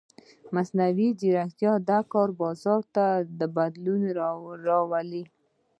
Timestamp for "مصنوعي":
0.55-1.09